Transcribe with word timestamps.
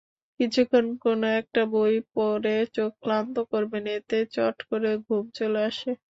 কিছুক্ষণ 0.39 0.85
কোনোএকটা 1.03 1.63
বই 1.73 1.93
পড়ে 2.13 2.55
চোখ 2.75 2.91
ক্লান্ত 3.01 3.35
করবেন-এতে 3.51 4.17
চট 4.33 4.57
করে 4.69 4.91
ঘুম 5.05 5.23
চলে 5.37 5.59
আসে। 5.69 5.91